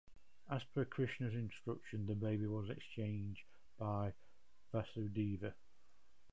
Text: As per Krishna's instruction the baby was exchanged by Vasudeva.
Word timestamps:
As 0.49 0.63
per 0.63 0.83
Krishna's 0.85 1.35
instruction 1.35 2.07
the 2.07 2.15
baby 2.15 2.47
was 2.47 2.71
exchanged 2.71 3.43
by 3.77 4.15
Vasudeva. 4.71 5.53